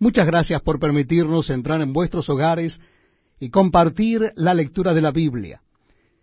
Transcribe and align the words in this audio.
Muchas 0.00 0.26
gracias 0.26 0.62
por 0.62 0.78
permitirnos 0.78 1.50
entrar 1.50 1.80
en 1.80 1.92
vuestros 1.92 2.28
hogares 2.28 2.80
y 3.40 3.50
compartir 3.50 4.32
la 4.36 4.54
lectura 4.54 4.94
de 4.94 5.02
la 5.02 5.10
Biblia. 5.10 5.62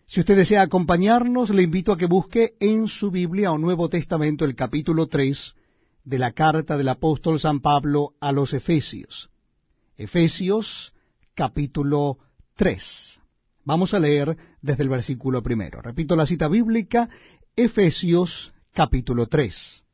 Si 0.08 0.22
usted 0.22 0.38
desea 0.38 0.62
acompañarnos, 0.62 1.50
le 1.50 1.64
invito 1.64 1.92
a 1.92 1.98
que 1.98 2.06
busque 2.06 2.56
en 2.60 2.88
su 2.88 3.12
Biblia 3.12 3.52
o 3.52 3.58
Nuevo 3.58 3.90
Testamento 3.90 4.46
el 4.46 4.56
capítulo 4.56 5.08
3 5.08 5.56
de 6.06 6.20
la 6.20 6.32
carta 6.32 6.78
del 6.78 6.88
apóstol 6.88 7.40
San 7.40 7.60
Pablo 7.60 8.14
a 8.22 8.32
los 8.32 8.54
Efesios. 8.54 9.30
Efesios 9.98 10.94
capítulo 11.34 12.20
3. 12.56 13.20
Vamos 13.66 13.94
a 13.94 14.00
leer 14.00 14.38
desde 14.62 14.84
el 14.84 14.90
versículo 14.90 15.42
primero. 15.42 15.82
Repito 15.82 16.16
la 16.16 16.26
cita 16.26 16.48
bíblica, 16.48 17.10
Efesios 17.56 18.54
capítulo 18.74 19.28
3. 19.28 19.85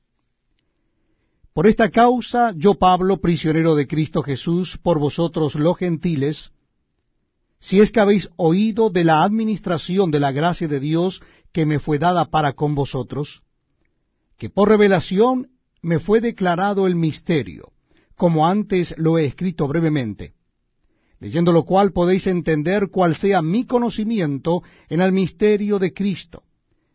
Por 1.53 1.67
esta 1.67 1.89
causa, 1.89 2.53
yo 2.55 2.75
Pablo, 2.75 3.19
prisionero 3.19 3.75
de 3.75 3.85
Cristo 3.85 4.23
Jesús, 4.23 4.79
por 4.81 4.99
vosotros 4.99 5.55
los 5.55 5.77
gentiles, 5.77 6.51
si 7.59 7.81
es 7.81 7.91
que 7.91 7.99
habéis 7.99 8.29
oído 8.37 8.89
de 8.89 9.03
la 9.03 9.23
administración 9.23 10.11
de 10.11 10.19
la 10.21 10.31
gracia 10.31 10.67
de 10.69 10.79
Dios 10.79 11.21
que 11.51 11.65
me 11.65 11.79
fue 11.79 11.99
dada 11.99 12.25
para 12.25 12.53
con 12.53 12.73
vosotros, 12.73 13.43
que 14.37 14.49
por 14.49 14.69
revelación 14.69 15.49
me 15.81 15.99
fue 15.99 16.21
declarado 16.21 16.87
el 16.87 16.95
misterio, 16.95 17.73
como 18.15 18.47
antes 18.47 18.95
lo 18.97 19.17
he 19.17 19.25
escrito 19.25 19.67
brevemente, 19.67 20.33
leyendo 21.19 21.51
lo 21.51 21.65
cual 21.65 21.91
podéis 21.91 22.27
entender 22.27 22.87
cuál 22.89 23.15
sea 23.15 23.41
mi 23.41 23.65
conocimiento 23.65 24.63
en 24.87 25.01
el 25.01 25.11
misterio 25.11 25.79
de 25.79 25.93
Cristo, 25.93 26.43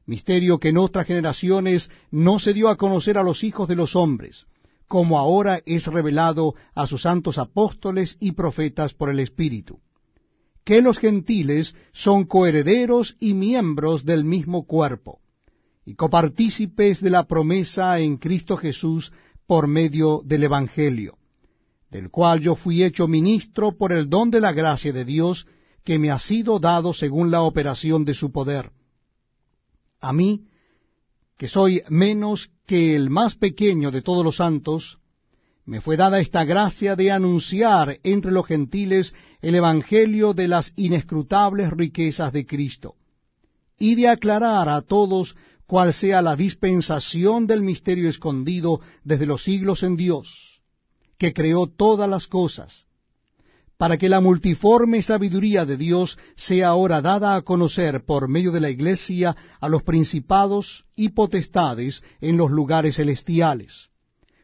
misterio 0.07 0.59
que 0.59 0.69
en 0.69 0.79
otras 0.79 1.07
generaciones 1.07 1.91
no 2.11 2.39
se 2.39 2.55
dio 2.55 2.69
a 2.69 2.77
conocer 2.77 3.19
a 3.19 3.23
los 3.23 3.45
hijos 3.45 3.69
de 3.69 3.75
los 3.75 3.97
hombres, 3.97 4.47
como 4.89 5.19
ahora 5.19 5.61
es 5.67 5.87
revelado 5.87 6.55
a 6.75 6.87
sus 6.87 7.03
santos 7.03 7.39
apóstoles 7.39 8.17
y 8.21 8.33
profetas 8.33 8.95
por 8.95 9.11
el 9.11 9.19
Espíritu, 9.19 9.81
que 10.65 10.81
los 10.81 10.99
gentiles 10.99 11.75
son 11.93 12.25
coherederos 12.25 13.17
y 13.19 13.35
miembros 13.35 14.05
del 14.05 14.25
mismo 14.25 14.65
cuerpo, 14.65 15.21
y 15.85 15.95
copartícipes 15.95 17.01
de 17.01 17.11
la 17.11 17.25
promesa 17.25 17.99
en 17.99 18.17
Cristo 18.17 18.57
Jesús 18.57 19.13
por 19.47 19.67
medio 19.67 20.23
del 20.25 20.45
Evangelio, 20.45 21.19
del 21.91 22.11
cual 22.11 22.41
yo 22.41 22.55
fui 22.55 22.85
hecho 22.85 23.09
ministro 23.09 23.77
por 23.77 23.93
el 23.93 24.09
don 24.09 24.31
de 24.31 24.41
la 24.41 24.53
gracia 24.53 24.93
de 24.93 25.05
Dios 25.05 25.47
que 25.85 25.99
me 25.99 26.11
ha 26.11 26.19
sido 26.19 26.59
dado 26.59 26.93
según 26.93 27.31
la 27.31 27.43
operación 27.43 28.05
de 28.05 28.15
su 28.15 28.33
poder 28.33 28.73
a 30.01 30.13
mí, 30.13 30.47
que 31.37 31.49
soy 31.49 31.83
menos 31.89 32.51
que 32.67 32.97
el 32.97 33.11
más 33.11 33.35
pequeño 33.35 33.91
de 33.91 34.03
todos 34.03 34.25
los 34.25 34.37
santos, 34.37 34.99
me 35.65 35.81
fue 35.81 35.97
dada 35.97 36.21
esta 36.21 36.45
gracia 36.45 36.95
de 36.95 37.11
anunciar 37.11 37.99
entre 38.05 38.31
los 38.31 38.47
gentiles 38.47 39.15
el 39.43 39.57
Evangelio 39.57 40.33
de 40.33 40.49
las 40.49 40.73
inescrutables 40.77 41.71
riquezas 41.71 42.33
de 42.33 42.47
Cristo, 42.47 42.95
y 43.79 43.97
de 43.97 44.09
aclarar 44.09 44.69
a 44.69 44.81
todos 44.83 45.37
cuál 45.67 45.93
sea 45.93 46.23
la 46.23 46.37
dispensación 46.37 47.47
del 47.47 47.63
misterio 47.63 48.09
escondido 48.09 48.81
desde 49.03 49.27
los 49.27 49.43
siglos 49.43 49.83
en 49.83 49.97
Dios, 49.97 50.63
que 51.19 51.33
creó 51.33 51.67
todas 51.67 52.09
las 52.09 52.29
cosas, 52.29 52.87
para 53.77 53.99
que 53.99 54.09
la 54.09 54.21
multiforme 54.21 55.03
sabiduría 55.03 55.67
de 55.67 55.77
Dios 55.77 56.19
sea 56.35 56.69
ahora 56.69 57.03
dada 57.03 57.37
a 57.37 57.43
conocer 57.43 58.05
por 58.05 58.29
medio 58.29 58.51
de 58.51 58.61
la 58.61 58.71
Iglesia 58.71 59.37
a 59.61 59.69
los 59.69 59.83
principados 59.83 60.85
y 60.95 61.11
potestades 61.11 62.03
en 62.21 62.37
los 62.39 62.51
lugares 62.51 62.97
celestiales, 62.97 63.91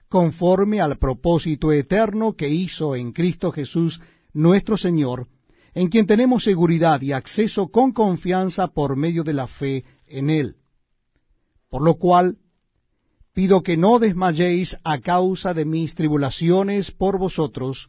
conforme 0.09 0.81
al 0.81 0.99
propósito 0.99 1.73
eterno 1.73 2.35
que 2.35 2.49
hizo 2.49 2.95
en 2.95 3.13
Cristo 3.13 3.53
Jesús 3.53 4.01
nuestro 4.35 4.77
Señor, 4.77 5.29
en 5.75 5.89
quien 5.89 6.07
tenemos 6.07 6.45
seguridad 6.45 7.01
y 7.01 7.13
acceso 7.13 7.69
con 7.69 7.93
confianza 7.93 8.69
por 8.69 8.97
medio 8.97 9.25
de 9.25 9.33
la 9.33 9.47
fe 9.47 9.85
en 10.07 10.29
Él. 10.29 10.57
Por 11.71 11.81
lo 11.81 11.95
cual, 11.95 12.37
pido 13.33 13.63
que 13.63 13.79
no 13.79 13.99
desmayéis 13.99 14.77
a 14.85 15.01
causa 15.01 15.55
de 15.55 15.65
mis 15.65 15.95
tribulaciones 15.95 16.91
por 16.91 17.19
vosotros, 17.19 17.89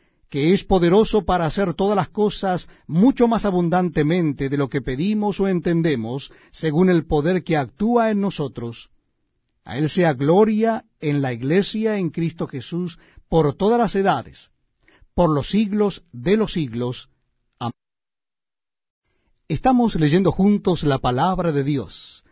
que 0.31 0.53
es 0.53 0.63
poderoso 0.63 1.25
para 1.25 1.45
hacer 1.45 1.73
todas 1.73 1.97
las 1.97 2.07
cosas 2.07 2.69
mucho 2.87 3.27
más 3.27 3.43
abundantemente 3.43 4.47
de 4.47 4.55
lo 4.55 4.69
que 4.69 4.81
pedimos 4.81 5.41
o 5.41 5.49
entendemos, 5.49 6.31
según 6.51 6.89
el 6.89 7.05
poder 7.05 7.43
que 7.43 7.57
actúa 7.57 8.11
en 8.11 8.21
nosotros. 8.21 8.89
A 9.65 9.77
Él 9.77 9.89
sea 9.89 10.13
gloria 10.13 10.85
en 11.01 11.21
la 11.21 11.33
Iglesia 11.33 11.97
en 11.97 12.11
Cristo 12.11 12.47
Jesús 12.47 12.97
por 13.27 13.55
todas 13.55 13.77
las 13.77 13.93
edades, 13.93 14.51
por 15.13 15.29
los 15.29 15.49
siglos 15.49 16.05
de 16.13 16.37
los 16.37 16.53
siglos. 16.53 17.09
Amén. 17.59 17.73
Estamos 19.49 19.95
leyendo 19.95 20.31
juntos 20.31 20.83
la 20.83 20.99
palabra 20.99 21.51
de 21.51 21.65
Dios. 21.65 22.23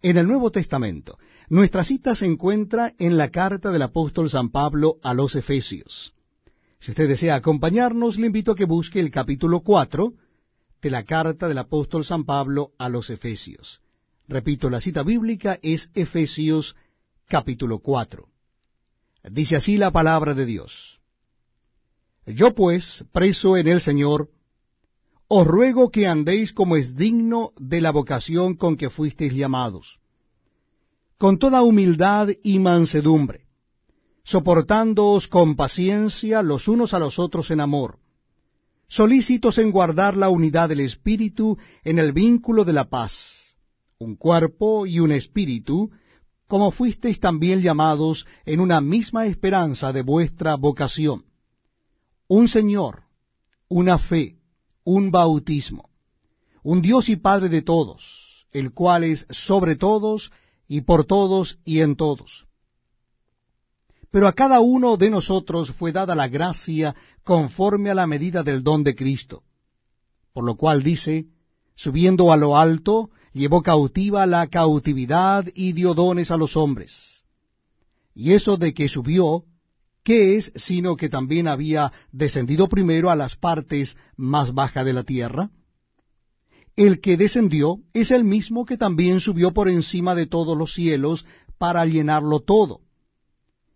En 0.00 0.16
el 0.16 0.26
Nuevo 0.26 0.50
Testamento, 0.50 1.18
nuestra 1.50 1.84
cita 1.84 2.14
se 2.14 2.24
encuentra 2.24 2.94
en 2.98 3.18
la 3.18 3.30
carta 3.30 3.70
del 3.70 3.82
apóstol 3.82 4.30
San 4.30 4.48
Pablo 4.48 4.96
a 5.02 5.12
los 5.12 5.36
Efesios. 5.36 6.14
Si 6.82 6.90
usted 6.90 7.06
desea 7.06 7.36
acompañarnos, 7.36 8.18
le 8.18 8.26
invito 8.26 8.50
a 8.50 8.56
que 8.56 8.64
busque 8.64 8.98
el 8.98 9.12
capítulo 9.12 9.60
4 9.60 10.14
de 10.82 10.90
la 10.90 11.04
carta 11.04 11.46
del 11.46 11.58
apóstol 11.58 12.04
San 12.04 12.24
Pablo 12.24 12.72
a 12.76 12.88
los 12.88 13.08
Efesios. 13.08 13.80
Repito, 14.26 14.68
la 14.68 14.80
cita 14.80 15.04
bíblica 15.04 15.60
es 15.62 15.90
Efesios 15.94 16.74
capítulo 17.28 17.78
4. 17.78 18.28
Dice 19.30 19.54
así 19.54 19.76
la 19.76 19.92
palabra 19.92 20.34
de 20.34 20.44
Dios. 20.44 20.98
Yo 22.26 22.52
pues, 22.52 23.04
preso 23.12 23.56
en 23.56 23.68
el 23.68 23.80
Señor, 23.80 24.30
os 25.28 25.46
ruego 25.46 25.92
que 25.92 26.08
andéis 26.08 26.52
como 26.52 26.74
es 26.74 26.96
digno 26.96 27.52
de 27.60 27.80
la 27.80 27.92
vocación 27.92 28.56
con 28.56 28.76
que 28.76 28.90
fuisteis 28.90 29.32
llamados, 29.34 30.00
con 31.16 31.38
toda 31.38 31.62
humildad 31.62 32.30
y 32.42 32.58
mansedumbre 32.58 33.41
soportándoos 34.24 35.28
con 35.28 35.56
paciencia 35.56 36.42
los 36.42 36.68
unos 36.68 36.94
a 36.94 36.98
los 36.98 37.18
otros 37.18 37.50
en 37.50 37.60
amor, 37.60 37.98
solícitos 38.88 39.58
en 39.58 39.70
guardar 39.70 40.16
la 40.16 40.28
unidad 40.28 40.68
del 40.68 40.80
Espíritu 40.80 41.58
en 41.82 41.98
el 41.98 42.12
vínculo 42.12 42.64
de 42.64 42.72
la 42.72 42.88
paz, 42.88 43.56
un 43.98 44.16
cuerpo 44.16 44.86
y 44.86 45.00
un 45.00 45.12
espíritu, 45.12 45.90
como 46.46 46.70
fuisteis 46.70 47.18
también 47.18 47.62
llamados 47.62 48.26
en 48.44 48.60
una 48.60 48.80
misma 48.80 49.26
esperanza 49.26 49.92
de 49.92 50.02
vuestra 50.02 50.56
vocación, 50.56 51.24
un 52.28 52.48
Señor, 52.48 53.04
una 53.68 53.98
fe, 53.98 54.36
un 54.84 55.10
bautismo, 55.10 55.90
un 56.62 56.80
Dios 56.82 57.08
y 57.08 57.16
Padre 57.16 57.48
de 57.48 57.62
todos, 57.62 58.46
el 58.52 58.72
cual 58.72 59.04
es 59.04 59.26
sobre 59.30 59.76
todos 59.76 60.30
y 60.68 60.82
por 60.82 61.06
todos 61.06 61.58
y 61.64 61.80
en 61.80 61.96
todos 61.96 62.46
pero 64.12 64.28
a 64.28 64.34
cada 64.34 64.60
uno 64.60 64.96
de 64.96 65.10
nosotros 65.10 65.72
fue 65.72 65.90
dada 65.90 66.14
la 66.14 66.28
gracia 66.28 66.94
conforme 67.24 67.90
a 67.90 67.94
la 67.94 68.06
medida 68.06 68.44
del 68.44 68.62
don 68.62 68.84
de 68.84 68.94
Cristo. 68.94 69.42
Por 70.34 70.44
lo 70.44 70.54
cual 70.56 70.82
dice, 70.82 71.26
subiendo 71.74 72.30
a 72.30 72.36
lo 72.36 72.56
alto, 72.56 73.10
llevó 73.32 73.62
cautiva 73.62 74.26
la 74.26 74.46
cautividad 74.46 75.46
y 75.54 75.72
dio 75.72 75.94
dones 75.94 76.30
a 76.30 76.36
los 76.36 76.56
hombres. 76.56 77.24
Y 78.14 78.34
eso 78.34 78.58
de 78.58 78.74
que 78.74 78.86
subió, 78.86 79.44
¿qué 80.04 80.36
es 80.36 80.52
sino 80.56 80.94
que 80.94 81.08
también 81.08 81.48
había 81.48 81.90
descendido 82.12 82.68
primero 82.68 83.10
a 83.10 83.16
las 83.16 83.34
partes 83.34 83.96
más 84.16 84.52
bajas 84.52 84.84
de 84.84 84.92
la 84.92 85.04
tierra? 85.04 85.50
el 86.74 87.00
que 87.00 87.18
descendió 87.18 87.80
es 87.92 88.10
el 88.10 88.24
mismo 88.24 88.64
que 88.64 88.78
también 88.78 89.20
subió 89.20 89.52
por 89.52 89.68
encima 89.68 90.14
de 90.14 90.26
todos 90.26 90.56
los 90.56 90.72
cielos 90.72 91.26
para 91.58 91.84
llenarlo 91.84 92.40
todo. 92.40 92.80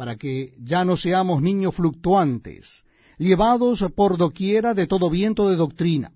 para 0.00 0.16
que 0.16 0.54
ya 0.58 0.82
no 0.82 0.96
seamos 0.96 1.42
niños 1.42 1.74
fluctuantes, 1.74 2.86
llevados 3.18 3.84
por 3.94 4.16
doquiera 4.16 4.72
de 4.72 4.86
todo 4.86 5.10
viento 5.10 5.50
de 5.50 5.56
doctrina, 5.56 6.10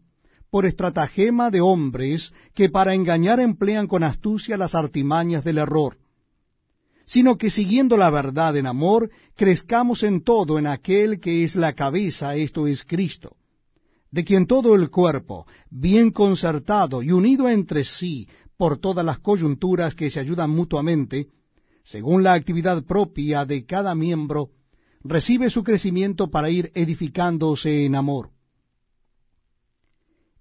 por 0.49 0.65
estratagema 0.65 1.51
de 1.51 1.61
hombres 1.61 2.33
que 2.55 2.71
para 2.71 2.95
engañar 2.95 3.41
emplean 3.41 3.87
con 3.87 4.03
astucia 4.03 4.57
las 4.57 4.75
artimañas 4.75 5.45
del 5.45 5.59
error, 5.59 5.99
sino 7.05 7.37
que 7.37 7.51
siguiendo 7.51 7.99
la 7.99 8.09
verdad 8.09 8.57
en 8.57 8.67
amor, 8.67 9.11
crezcamos 9.37 10.03
en 10.03 10.23
todo 10.23 10.59
en 10.59 10.67
aquel 10.67 11.21
que 11.21 11.45
es 11.45 11.55
la 11.55 11.75
cabeza, 11.75 12.37
esto 12.37 12.67
es 12.67 12.85
Cristo, 12.85 13.37
de 14.11 14.25
quien 14.25 14.47
todo 14.47 14.77
el 14.77 14.89
cuerpo, 14.89 15.47
bien 15.69 16.11
concertado 16.11 17.03
y 17.03 17.13
unido 17.13 17.51
entre 17.51 17.85
sí 17.85 18.27
por 18.57 18.79
todas 18.79 19.05
las 19.05 19.19
coyunturas 19.19 19.95
que 19.95 20.09
se 20.09 20.21
ayudan 20.21 20.49
mutuamente, 20.49 21.29
según 21.85 22.23
la 22.23 22.33
actividad 22.33 22.83
propia 22.85 23.45
de 23.45 23.67
cada 23.67 23.95
miembro, 23.95 24.49
recibe 25.03 25.51
su 25.51 25.63
crecimiento 25.63 26.31
para 26.31 26.49
ir 26.49 26.73
edificándose 26.75 27.85
en 27.85 27.95
amor. 27.95 28.31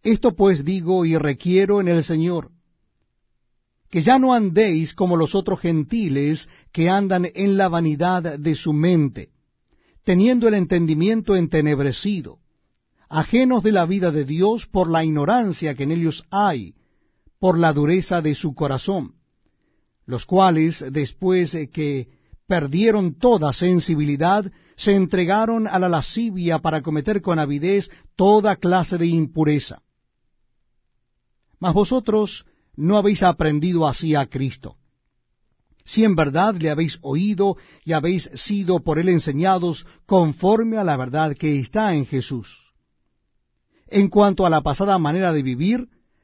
Esto 0.01 0.35
pues 0.35 0.63
digo 0.63 1.05
y 1.05 1.17
requiero 1.17 1.81
en 1.81 1.89
el 1.89 2.03
Señor, 2.03 2.51
que 3.89 4.01
ya 4.01 4.17
no 4.17 4.33
andéis 4.33 4.93
como 4.93 5.17
los 5.17 5.35
otros 5.35 5.59
gentiles 5.59 6.49
que 6.71 6.89
andan 6.89 7.27
en 7.35 7.57
la 7.57 7.67
vanidad 7.67 8.39
de 8.39 8.55
su 8.55 8.73
mente, 8.73 9.29
teniendo 10.03 10.47
el 10.47 10.55
entendimiento 10.55 11.35
entenebrecido, 11.35 12.39
ajenos 13.09 13.63
de 13.63 13.73
la 13.73 13.85
vida 13.85 14.11
de 14.11 14.23
Dios 14.23 14.65
por 14.65 14.89
la 14.89 15.03
ignorancia 15.03 15.75
que 15.75 15.83
en 15.83 15.91
ellos 15.91 16.25
hay, 16.31 16.73
por 17.37 17.59
la 17.59 17.73
dureza 17.73 18.21
de 18.21 18.33
su 18.33 18.55
corazón, 18.55 19.15
los 20.05 20.25
cuales, 20.25 20.83
después 20.91 21.55
que 21.71 22.09
perdieron 22.47 23.15
toda 23.15 23.53
sensibilidad, 23.53 24.51
se 24.75 24.95
entregaron 24.95 25.67
a 25.67 25.79
la 25.79 25.89
lascivia 25.89 26.59
para 26.59 26.81
cometer 26.81 27.21
con 27.21 27.39
avidez 27.39 27.89
toda 28.15 28.57
clase 28.57 28.97
de 28.97 29.07
impureza. 29.07 29.81
Mas 31.59 31.73
vosotros 31.73 32.45
no 32.75 32.97
habéis 32.97 33.23
aprendido 33.23 33.87
así 33.87 34.15
a 34.15 34.25
Cristo. 34.25 34.75
Si 35.85 36.03
en 36.03 36.15
verdad 36.15 36.55
le 36.55 36.69
habéis 36.69 36.97
oído 37.01 37.57
y 37.83 37.93
habéis 37.93 38.29
sido 38.33 38.79
por 38.79 38.99
él 38.99 39.09
enseñados 39.09 39.85
conforme 40.05 40.77
a 40.77 40.83
la 40.83 40.97
verdad 40.97 41.35
que 41.35 41.59
está 41.59 41.93
en 41.93 42.05
Jesús. 42.05 42.73
En 43.87 44.09
cuanto 44.09 44.45
a 44.45 44.49
la 44.49 44.61
pasada 44.61 44.97
manera 44.97 45.33
de 45.33 45.43
vivir, 45.43 45.89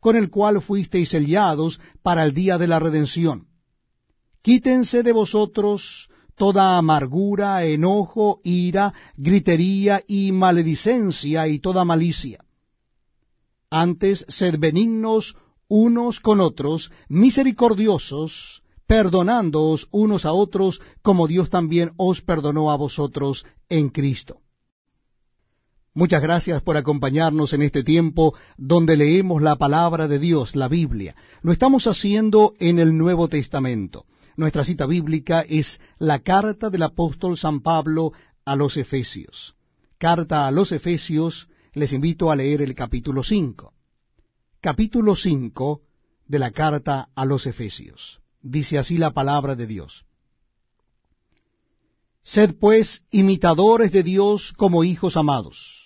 con 0.00 0.16
el 0.16 0.30
cual 0.30 0.60
fuisteis 0.60 1.08
sellados 1.08 1.80
para 2.02 2.24
el 2.24 2.32
día 2.34 2.58
de 2.58 2.66
la 2.66 2.78
redención. 2.78 3.48
Quítense 4.42 5.02
de 5.02 5.12
vosotros 5.12 6.08
toda 6.36 6.76
amargura, 6.76 7.64
enojo, 7.64 8.40
ira, 8.44 8.92
gritería 9.16 10.02
y 10.06 10.32
maledicencia 10.32 11.48
y 11.48 11.58
toda 11.58 11.84
malicia. 11.84 12.44
Antes, 13.70 14.24
sed 14.28 14.58
benignos 14.58 15.34
unos 15.68 16.20
con 16.20 16.40
otros, 16.40 16.92
misericordiosos, 17.08 18.62
perdonándoos 18.86 19.88
unos 19.90 20.24
a 20.24 20.32
otros, 20.32 20.80
como 21.02 21.26
Dios 21.26 21.50
también 21.50 21.92
os 21.96 22.20
perdonó 22.20 22.70
a 22.70 22.76
vosotros 22.76 23.44
en 23.68 23.88
Cristo. 23.88 24.42
Muchas 25.96 26.20
gracias 26.20 26.60
por 26.60 26.76
acompañarnos 26.76 27.54
en 27.54 27.62
este 27.62 27.82
tiempo 27.82 28.34
donde 28.58 28.98
leemos 28.98 29.40
la 29.40 29.56
palabra 29.56 30.08
de 30.08 30.18
Dios, 30.18 30.54
la 30.54 30.68
Biblia. 30.68 31.16
Lo 31.40 31.52
estamos 31.52 31.86
haciendo 31.86 32.52
en 32.58 32.78
el 32.78 32.98
Nuevo 32.98 33.28
Testamento. 33.28 34.04
Nuestra 34.36 34.62
cita 34.62 34.84
bíblica 34.84 35.40
es 35.40 35.80
la 35.98 36.18
carta 36.18 36.68
del 36.68 36.82
apóstol 36.82 37.38
San 37.38 37.60
Pablo 37.60 38.12
a 38.44 38.56
los 38.56 38.76
Efesios. 38.76 39.54
Carta 39.96 40.46
a 40.46 40.50
los 40.50 40.70
Efesios, 40.70 41.48
les 41.72 41.94
invito 41.94 42.30
a 42.30 42.36
leer 42.36 42.60
el 42.60 42.74
capítulo 42.74 43.22
5. 43.22 43.72
Capítulo 44.60 45.16
5 45.16 45.80
de 46.26 46.38
la 46.38 46.50
carta 46.50 47.08
a 47.14 47.24
los 47.24 47.46
Efesios. 47.46 48.20
Dice 48.42 48.76
así 48.76 48.98
la 48.98 49.12
palabra 49.12 49.54
de 49.54 49.66
Dios. 49.66 50.04
Sed 52.22 52.56
pues 52.60 53.02
imitadores 53.10 53.92
de 53.92 54.02
Dios 54.02 54.52
como 54.58 54.84
hijos 54.84 55.16
amados, 55.16 55.85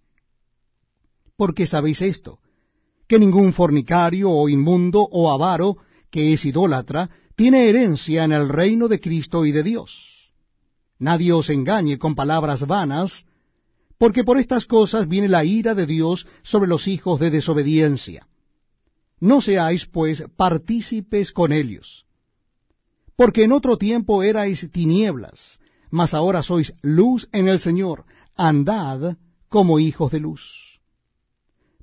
Porque 1.41 1.65
sabéis 1.65 2.03
esto, 2.03 2.37
que 3.07 3.17
ningún 3.17 3.51
fornicario 3.51 4.29
o 4.29 4.47
inmundo 4.47 4.99
o 5.19 5.31
avaro, 5.31 5.77
que 6.11 6.33
es 6.33 6.45
idólatra, 6.45 7.09
tiene 7.35 7.67
herencia 7.67 8.23
en 8.25 8.31
el 8.31 8.47
reino 8.47 8.87
de 8.87 8.99
Cristo 8.99 9.43
y 9.47 9.51
de 9.51 9.63
Dios. 9.63 9.89
Nadie 10.99 11.33
os 11.33 11.49
engañe 11.49 11.97
con 11.97 12.13
palabras 12.13 12.67
vanas, 12.67 13.25
porque 13.97 14.23
por 14.23 14.37
estas 14.37 14.67
cosas 14.67 15.07
viene 15.07 15.29
la 15.29 15.43
ira 15.43 15.73
de 15.73 15.87
Dios 15.87 16.27
sobre 16.43 16.69
los 16.69 16.87
hijos 16.87 17.19
de 17.19 17.31
desobediencia. 17.31 18.27
No 19.19 19.41
seáis, 19.41 19.87
pues, 19.87 20.23
partícipes 20.37 21.31
con 21.31 21.53
ellos. 21.53 22.05
Porque 23.15 23.45
en 23.45 23.51
otro 23.51 23.79
tiempo 23.79 24.21
erais 24.21 24.69
tinieblas, 24.71 25.59
mas 25.89 26.13
ahora 26.13 26.43
sois 26.43 26.71
luz 26.83 27.27
en 27.31 27.47
el 27.47 27.57
Señor, 27.57 28.05
andad 28.35 29.17
como 29.49 29.79
hijos 29.79 30.11
de 30.11 30.19
luz. 30.19 30.70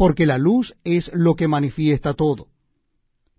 porque 0.00 0.24
la 0.24 0.38
luz 0.38 0.74
es 0.82 1.10
lo 1.12 1.36
que 1.36 1.46
manifiesta 1.46 2.14
todo. 2.14 2.48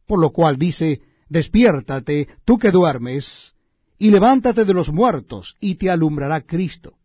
Por 0.05 0.19
lo 0.19 0.29
cual 0.29 0.57
dice, 0.57 1.01
despiértate, 1.27 2.27
tú 2.45 2.59
que 2.59 2.69
duermes, 2.69 3.55
y 3.97 4.11
levántate 4.11 4.63
de 4.63 4.75
los 4.75 4.91
muertos, 4.91 5.57
y 5.59 5.73
te 5.73 5.89
alumbrará 5.89 6.41
Cristo. 6.41 6.99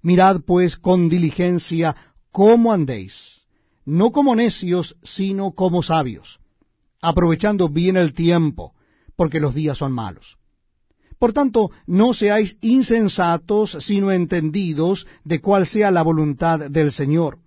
Mirad 0.00 0.42
pues 0.46 0.76
con 0.76 1.08
diligencia 1.08 1.96
cómo 2.30 2.72
andéis, 2.72 3.48
no 3.84 4.12
como 4.12 4.36
necios, 4.36 4.96
sino 5.02 5.50
como 5.50 5.82
sabios, 5.82 6.38
aprovechando 7.02 7.68
bien 7.68 7.96
el 7.96 8.14
tiempo, 8.14 8.74
porque 9.16 9.40
los 9.40 9.56
días 9.56 9.76
son 9.76 9.90
malos. 9.90 10.38
Por 11.18 11.32
tanto, 11.32 11.72
no 11.84 12.14
seáis 12.14 12.56
insensatos, 12.60 13.76
sino 13.80 14.12
entendidos 14.12 15.08
de 15.24 15.40
cuál 15.40 15.66
sea 15.66 15.90
la 15.90 16.02
voluntad 16.02 16.70
del 16.70 16.92
Señor 16.92 17.40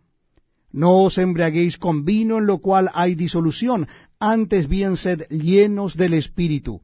no 0.74 1.04
os 1.04 1.18
embriaguéis 1.20 1.78
con 1.78 2.04
vino 2.04 2.40
en 2.40 2.48
lo 2.48 2.58
cual 2.58 2.90
hay 2.94 3.16
disolución, 3.16 3.88
antes 4.20 4.68
bien 4.68 4.98
sed 4.98 5.22
llenos 5.30 5.96
del 5.96 6.16
Espíritu, 6.16 6.82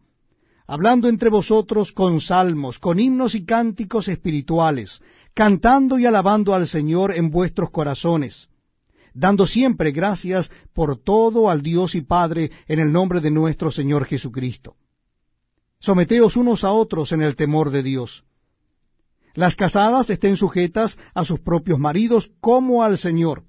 hablando 0.68 1.10
entre 1.10 1.30
vosotros 1.30 1.92
con 1.92 2.22
salmos, 2.22 2.78
con 2.78 3.00
himnos 3.00 3.34
y 3.34 3.46
cánticos 3.46 4.08
espirituales, 4.08 5.02
cantando 5.34 5.98
y 5.98 6.06
alabando 6.06 6.54
al 6.54 6.68
Señor 6.68 7.16
en 7.16 7.32
vuestros 7.32 7.72
corazones, 7.72 8.50
dando 9.14 9.48
siempre 9.48 9.92
gracias 9.92 10.52
por 10.74 10.98
todo 10.98 11.50
al 11.50 11.64
Dios 11.64 11.96
y 11.96 12.02
Padre 12.02 12.52
en 12.68 12.80
el 12.80 12.92
nombre 12.92 13.22
de 13.22 13.32
nuestro 13.32 13.72
Señor 13.72 14.06
Jesucristo. 14.06 14.76
Someteos 15.80 16.36
unos 16.36 16.64
a 16.64 16.74
otros 16.74 17.12
en 17.12 17.24
el 17.24 17.36
temor 17.36 17.72
de 17.72 17.82
Dios. 17.82 18.24
Las 19.34 19.56
casadas 19.56 20.10
estén 20.10 20.36
sujetas 20.36 21.00
a 21.16 21.24
sus 21.24 21.40
propios 21.40 21.80
maridos 21.80 22.32
como 22.42 22.84
al 22.84 22.98
Señor 22.98 23.49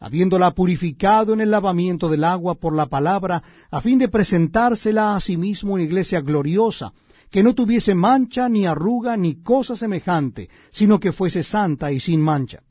habiéndola 0.00 0.52
purificado 0.52 1.32
en 1.32 1.40
el 1.40 1.50
lavamiento 1.50 2.08
del 2.08 2.24
agua 2.24 2.54
por 2.54 2.74
la 2.74 2.86
palabra, 2.86 3.42
a 3.70 3.80
fin 3.80 3.98
de 3.98 4.08
presentársela 4.08 5.16
a 5.16 5.20
sí 5.20 5.36
mismo 5.36 5.74
una 5.74 5.82
iglesia 5.82 6.20
gloriosa, 6.20 6.92
que 7.30 7.42
no 7.42 7.54
tuviese 7.54 7.94
mancha, 7.94 8.48
ni 8.48 8.66
arruga, 8.66 9.16
ni 9.16 9.42
cosa 9.42 9.76
semejante, 9.76 10.48
sino 10.70 10.98
que 10.98 11.12
fuese 11.12 11.42
santa 11.42 11.92
y 11.92 12.00
sin 12.00 12.20
mancha. 12.20 12.62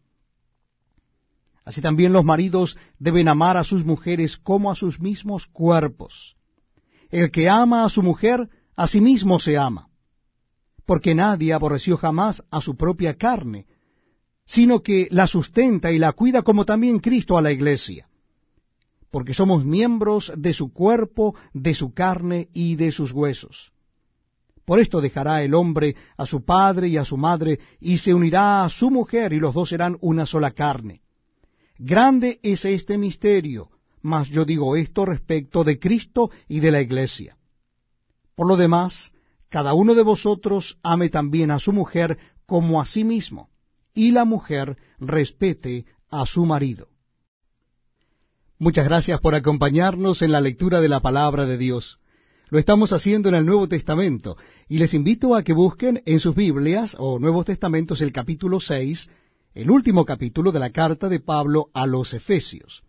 Así 1.64 1.82
también 1.82 2.14
los 2.14 2.24
maridos 2.24 2.78
deben 2.98 3.28
amar 3.28 3.58
a 3.58 3.64
sus 3.66 3.84
mujeres 3.84 4.38
como 4.38 4.72
a 4.72 4.76
sus 4.76 5.02
mismos 5.02 5.48
cuerpos. 5.48 6.38
El 7.10 7.30
que 7.30 7.50
ama 7.50 7.84
a 7.84 7.90
su 7.90 8.02
mujer, 8.02 8.50
a 8.76 8.88
sí 8.88 9.02
mismo 9.02 9.40
se 9.40 9.58
ama, 9.58 9.90
porque 10.86 11.14
nadie 11.14 11.52
aborreció 11.52 11.98
jamás 11.98 12.42
a 12.52 12.62
su 12.62 12.78
propia 12.78 13.16
carne, 13.16 13.66
sino 14.48 14.82
que 14.82 15.10
la 15.12 15.28
sustenta 15.28 15.92
y 15.92 16.00
la 16.00 16.14
cuida 16.14 16.42
como 16.42 16.64
también 16.64 17.00
Cristo 17.00 17.38
a 17.38 17.42
la 17.42 17.52
iglesia, 17.52 18.08
porque 19.12 19.34
somos 19.34 19.66
miembros 19.66 20.32
de 20.38 20.54
su 20.54 20.72
cuerpo, 20.72 21.36
de 21.54 21.74
su 21.74 21.94
carne 21.94 22.48
y 22.54 22.78
de 22.78 22.94
sus 22.94 23.12
huesos. 23.12 23.74
Por 24.64 24.80
esto 24.80 25.02
dejará 25.02 25.44
el 25.44 25.54
hombre 25.54 25.96
a 26.16 26.26
su 26.26 26.46
padre 26.46 26.88
y 26.88 26.98
a 26.98 27.04
su 27.04 27.18
madre, 27.18 27.60
y 27.82 27.98
se 27.98 28.14
unirá 28.14 28.64
a 28.64 28.70
su 28.70 28.90
mujer, 28.90 29.34
y 29.34 29.40
los 29.40 29.54
dos 29.54 29.70
serán 29.70 29.98
una 30.00 30.26
sola 30.26 30.52
carne. 30.52 31.02
Grande 31.78 32.40
es 32.42 32.64
este 32.64 32.98
misterio, 32.98 33.70
mas 34.02 34.30
yo 34.30 34.46
digo 34.46 34.78
esto 34.78 35.06
respecto 35.06 35.66
de 35.66 35.78
Cristo 35.78 36.32
y 36.48 36.62
de 36.62 36.72
la 36.72 36.82
iglesia. 36.82 37.38
Por 38.34 38.48
lo 38.48 38.56
demás, 38.56 39.12
cada 39.50 39.74
uno 39.74 39.94
de 39.94 40.04
vosotros 40.04 40.78
ame 40.84 41.10
también 41.10 41.52
a 41.52 41.60
su 41.60 41.74
mujer 41.74 42.18
como 42.46 42.80
a 42.82 42.86
sí 42.86 43.04
mismo 43.04 43.50
y 43.98 44.12
la 44.12 44.26
mujer 44.26 44.78
respete 45.00 45.86
a 46.12 46.28
su 46.28 46.46
marido. 46.46 46.88
Muchas 48.60 48.86
gracias 48.86 49.20
por 49.20 49.34
acompañarnos 49.34 50.22
en 50.22 50.32
la 50.32 50.40
lectura 50.40 50.82
de 50.82 50.88
la 50.88 51.00
palabra 51.00 51.48
de 51.48 51.58
Dios. 51.58 52.00
Lo 52.50 52.60
estamos 52.60 52.94
haciendo 52.94 53.28
en 53.28 53.36
el 53.36 53.46
Nuevo 53.48 53.68
Testamento 53.68 54.38
y 54.70 54.78
les 54.78 54.94
invito 54.94 55.34
a 55.34 55.42
que 55.42 55.54
busquen 55.54 56.04
en 56.06 56.20
sus 56.20 56.36
Biblias 56.36 56.96
o 57.00 57.18
Nuevos 57.18 57.46
Testamentos 57.46 58.02
el 58.02 58.12
capítulo 58.12 58.60
6, 58.60 59.10
el 59.56 59.72
último 59.72 60.06
capítulo 60.06 60.52
de 60.52 60.60
la 60.60 60.70
carta 60.70 61.10
de 61.10 61.20
Pablo 61.20 61.72
a 61.74 61.88
los 61.88 62.14
Efesios. 62.14 62.84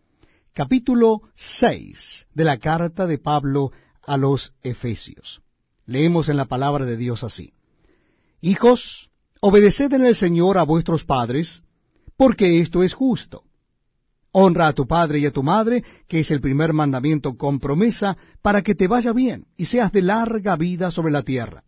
Capítulo 0.52 1.22
6 1.36 2.26
de 2.34 2.44
la 2.44 2.58
carta 2.58 3.06
de 3.06 3.16
Pablo 3.16 3.72
a 4.02 4.18
los 4.18 4.52
Efesios. 4.62 5.40
Leemos 5.86 6.28
en 6.28 6.36
la 6.36 6.44
palabra 6.44 6.84
de 6.84 6.98
Dios 6.98 7.24
así. 7.24 7.54
Hijos, 8.42 9.08
Obedeced 9.40 9.92
en 9.92 10.04
el 10.04 10.16
Señor 10.16 10.58
a 10.58 10.64
vuestros 10.64 11.04
padres, 11.04 11.62
porque 12.16 12.60
esto 12.60 12.82
es 12.82 12.92
justo. 12.92 13.44
Honra 14.32 14.66
a 14.66 14.72
tu 14.72 14.86
padre 14.86 15.20
y 15.20 15.26
a 15.26 15.30
tu 15.30 15.44
madre, 15.44 15.84
que 16.08 16.20
es 16.20 16.30
el 16.32 16.40
primer 16.40 16.72
mandamiento 16.72 17.36
con 17.36 17.60
promesa, 17.60 18.16
para 18.42 18.62
que 18.62 18.74
te 18.74 18.88
vaya 18.88 19.12
bien 19.12 19.46
y 19.56 19.66
seas 19.66 19.92
de 19.92 20.02
larga 20.02 20.56
vida 20.56 20.90
sobre 20.90 21.12
la 21.12 21.22
tierra. 21.22 21.62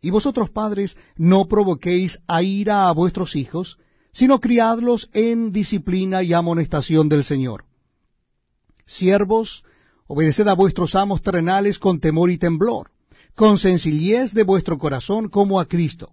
Y 0.00 0.10
vosotros 0.10 0.50
padres, 0.50 0.98
no 1.16 1.46
provoquéis 1.46 2.20
a 2.26 2.42
ira 2.42 2.88
a 2.88 2.92
vuestros 2.92 3.36
hijos, 3.36 3.78
sino 4.12 4.40
criadlos 4.40 5.10
en 5.12 5.52
disciplina 5.52 6.24
y 6.24 6.32
amonestación 6.32 7.08
del 7.08 7.22
Señor. 7.22 7.66
Siervos, 8.84 9.64
obedeced 10.08 10.48
a 10.48 10.54
vuestros 10.54 10.96
amos 10.96 11.22
terrenales 11.22 11.78
con 11.78 12.00
temor 12.00 12.32
y 12.32 12.38
temblor, 12.38 12.90
con 13.36 13.58
sencillez 13.58 14.34
de 14.34 14.42
vuestro 14.42 14.76
corazón 14.76 15.28
como 15.28 15.60
a 15.60 15.66
Cristo 15.66 16.12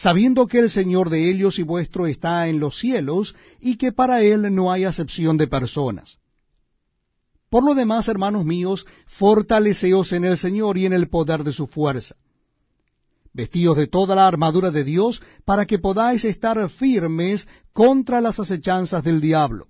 sabiendo 0.00 0.46
que 0.46 0.60
el 0.60 0.70
Señor 0.70 1.10
de 1.10 1.30
ellos 1.30 1.58
y 1.58 1.62
vuestro 1.62 2.06
está 2.06 2.48
en 2.48 2.58
los 2.58 2.78
cielos, 2.78 3.36
y 3.60 3.76
que 3.76 3.92
para 3.92 4.22
él 4.22 4.54
no 4.54 4.72
hay 4.72 4.84
acepción 4.84 5.36
de 5.36 5.46
personas. 5.46 6.18
Por 7.50 7.64
lo 7.64 7.74
demás, 7.74 8.08
hermanos 8.08 8.46
míos, 8.46 8.86
fortaleceos 9.06 10.12
en 10.12 10.24
el 10.24 10.38
Señor 10.38 10.78
y 10.78 10.86
en 10.86 10.94
el 10.94 11.10
poder 11.10 11.44
de 11.44 11.52
su 11.52 11.66
fuerza. 11.66 12.16
Vestíos 13.34 13.76
de 13.76 13.88
toda 13.88 14.14
la 14.14 14.26
armadura 14.26 14.70
de 14.70 14.84
Dios, 14.84 15.20
para 15.44 15.66
que 15.66 15.78
podáis 15.78 16.24
estar 16.24 16.70
firmes 16.70 17.46
contra 17.74 18.22
las 18.22 18.40
acechanzas 18.40 19.04
del 19.04 19.20
diablo 19.20 19.69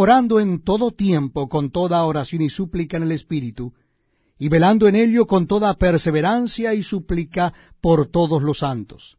orando 0.00 0.38
en 0.38 0.62
todo 0.62 0.92
tiempo 0.92 1.48
con 1.48 1.70
toda 1.70 2.04
oración 2.04 2.42
y 2.42 2.50
súplica 2.50 2.96
en 2.98 3.02
el 3.02 3.10
Espíritu, 3.10 3.74
y 4.38 4.48
velando 4.48 4.86
en 4.86 4.94
ello 4.94 5.26
con 5.26 5.48
toda 5.48 5.74
perseverancia 5.74 6.72
y 6.72 6.84
súplica 6.84 7.52
por 7.80 8.06
todos 8.06 8.40
los 8.40 8.60
santos. 8.60 9.18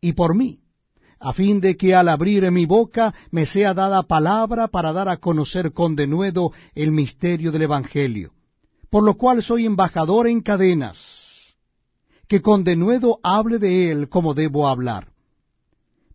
Y 0.00 0.12
por 0.12 0.36
mí, 0.36 0.60
a 1.18 1.32
fin 1.32 1.60
de 1.60 1.76
que 1.76 1.96
al 1.96 2.08
abrir 2.08 2.48
mi 2.52 2.64
boca 2.64 3.12
me 3.32 3.44
sea 3.44 3.74
dada 3.74 4.04
palabra 4.04 4.68
para 4.68 4.92
dar 4.92 5.08
a 5.08 5.16
conocer 5.16 5.72
con 5.72 5.96
denuedo 5.96 6.52
el 6.76 6.92
misterio 6.92 7.50
del 7.50 7.62
Evangelio, 7.62 8.30
por 8.90 9.02
lo 9.02 9.14
cual 9.14 9.42
soy 9.42 9.66
embajador 9.66 10.28
en 10.28 10.42
cadenas, 10.42 11.56
que 12.28 12.40
con 12.40 12.62
denuedo 12.62 13.18
hable 13.24 13.58
de 13.58 13.90
él 13.90 14.08
como 14.08 14.34
debo 14.34 14.68
hablar, 14.68 15.08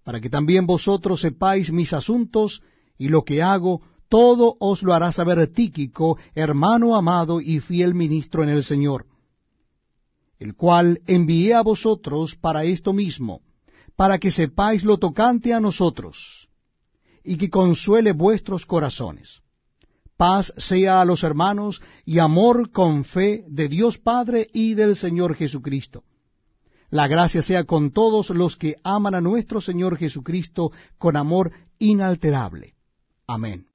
para 0.05 0.21
que 0.21 0.29
también 0.29 0.65
vosotros 0.65 1.19
sepáis 1.19 1.69
mis 1.69 1.91
asuntos 1.91 2.61
y 2.97 3.09
lo 3.09 3.23
que 3.23 3.41
hago, 3.41 3.81
todo 4.09 4.55
os 4.59 4.83
lo 4.83 4.93
hará 4.93 5.11
saber 5.11 5.47
Tíquico, 5.47 6.17
hermano 6.35 6.95
amado 6.95 7.41
y 7.41 7.59
fiel 7.59 7.95
ministro 7.95 8.43
en 8.43 8.49
el 8.49 8.63
Señor, 8.63 9.07
el 10.37 10.55
cual 10.55 11.01
envié 11.07 11.53
a 11.53 11.61
vosotros 11.61 12.35
para 12.35 12.63
esto 12.63 12.93
mismo, 12.93 13.41
para 13.95 14.19
que 14.19 14.31
sepáis 14.31 14.83
lo 14.83 14.97
tocante 14.97 15.53
a 15.53 15.59
nosotros, 15.59 16.47
y 17.23 17.37
que 17.37 17.49
consuele 17.49 18.11
vuestros 18.11 18.65
corazones. 18.65 19.41
Paz 20.15 20.53
sea 20.57 21.01
a 21.01 21.05
los 21.05 21.23
hermanos 21.23 21.81
y 22.05 22.19
amor 22.19 22.71
con 22.71 23.05
fe 23.05 23.45
de 23.47 23.67
Dios 23.67 23.97
Padre 23.97 24.47
y 24.53 24.75
del 24.75 24.95
Señor 24.95 25.35
Jesucristo. 25.35 26.03
La 26.91 27.07
gracia 27.07 27.41
sea 27.41 27.63
con 27.63 27.91
todos 27.91 28.29
los 28.29 28.55
que 28.55 28.75
aman 28.83 29.15
a 29.15 29.21
nuestro 29.21 29.59
Señor 29.59 29.97
Jesucristo 29.97 30.71
con 30.99 31.17
amor 31.17 31.51
inalterable. 31.79 32.75
Amén. 33.27 33.67